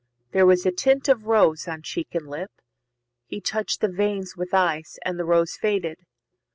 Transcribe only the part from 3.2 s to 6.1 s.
he touch'd the veins with ice, And the rose faded.